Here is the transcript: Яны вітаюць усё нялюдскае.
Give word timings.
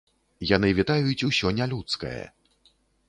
Яны 0.51 0.71
вітаюць 0.79 1.25
усё 1.29 1.47
нялюдскае. 1.59 2.23